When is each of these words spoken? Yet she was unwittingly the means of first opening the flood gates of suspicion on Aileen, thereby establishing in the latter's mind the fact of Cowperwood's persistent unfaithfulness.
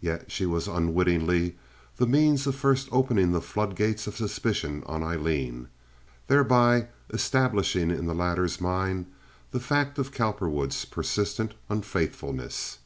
Yet 0.00 0.32
she 0.32 0.46
was 0.46 0.66
unwittingly 0.66 1.56
the 1.96 2.06
means 2.08 2.44
of 2.48 2.56
first 2.56 2.88
opening 2.90 3.30
the 3.30 3.40
flood 3.40 3.76
gates 3.76 4.08
of 4.08 4.16
suspicion 4.16 4.82
on 4.86 5.04
Aileen, 5.04 5.68
thereby 6.26 6.88
establishing 7.10 7.92
in 7.92 8.06
the 8.06 8.12
latter's 8.16 8.60
mind 8.60 9.06
the 9.52 9.60
fact 9.60 9.96
of 9.96 10.10
Cowperwood's 10.10 10.84
persistent 10.86 11.54
unfaithfulness. 11.68 12.78